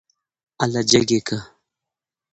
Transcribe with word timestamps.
اله 0.63 0.81
جګ 0.89 1.07
يې 1.15 1.19
که. 1.27 1.37